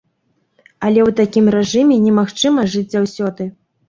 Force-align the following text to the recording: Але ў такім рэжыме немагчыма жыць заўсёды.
Але 0.85 1.01
ў 1.03 1.09
такім 1.19 1.45
рэжыме 1.55 1.97
немагчыма 2.05 2.63
жыць 2.77 2.89
заўсёды. 2.95 3.47